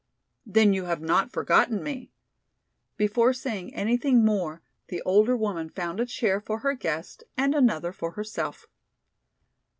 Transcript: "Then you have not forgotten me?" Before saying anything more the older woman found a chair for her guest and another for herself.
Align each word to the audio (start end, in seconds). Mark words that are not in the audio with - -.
"Then 0.47 0.73
you 0.73 0.85
have 0.85 0.99
not 0.99 1.31
forgotten 1.31 1.83
me?" 1.83 2.09
Before 2.97 3.33
saying 3.33 3.75
anything 3.75 4.25
more 4.25 4.63
the 4.87 5.03
older 5.03 5.37
woman 5.37 5.69
found 5.69 5.99
a 5.99 6.07
chair 6.07 6.41
for 6.41 6.61
her 6.61 6.73
guest 6.73 7.23
and 7.37 7.53
another 7.53 7.91
for 7.93 8.13
herself. 8.13 8.67